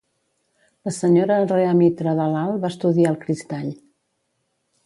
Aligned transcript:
La 0.89 0.93
Sra. 0.95 1.27
Rhea 1.51 1.75
Mitra-Dalal 1.81 2.57
va 2.65 2.73
estudiar 2.75 3.15
el 3.15 3.23
cristall. 3.27 3.73